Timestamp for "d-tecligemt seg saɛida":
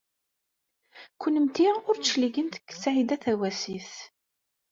1.97-3.17